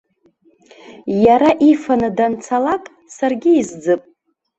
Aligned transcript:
Иара 1.25 1.49
ифаны 1.69 2.09
данцалак, 2.17 2.83
саргьы 3.15 3.51
изӡып. 3.59 4.01